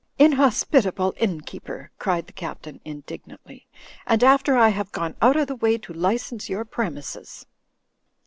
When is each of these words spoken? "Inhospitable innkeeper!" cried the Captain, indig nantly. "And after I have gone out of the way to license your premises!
"Inhospitable 0.17 1.13
innkeeper!" 1.17 1.91
cried 1.99 2.25
the 2.25 2.33
Captain, 2.33 2.81
indig 2.83 3.21
nantly. 3.27 3.67
"And 4.07 4.23
after 4.23 4.57
I 4.57 4.69
have 4.69 4.91
gone 4.91 5.13
out 5.21 5.35
of 5.37 5.45
the 5.45 5.55
way 5.55 5.77
to 5.77 5.93
license 5.93 6.49
your 6.49 6.65
premises! 6.65 7.45